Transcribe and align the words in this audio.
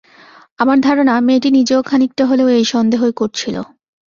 আমার 0.59 0.77
ধারণা, 0.81 1.13
মেয়েটি 1.19 1.49
নিজেও 1.51 1.81
খানিকটা 1.81 2.23
হলেও 2.25 2.47
এই 2.49 2.65
সন্দেহই 2.65 3.13
করছিল। 3.13 3.55